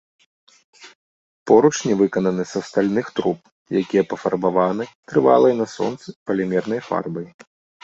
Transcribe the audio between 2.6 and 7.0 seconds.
стальных труб, якія пафарбаваны, трывалай на сонцы, палімернай